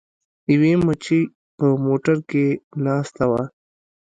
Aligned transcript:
یوې 0.53 0.73
مچۍ 0.85 1.21
په 1.57 1.65
موټر 1.85 2.17
کې 2.29 2.45
ناسته 2.85 3.23
وه. 3.29 3.43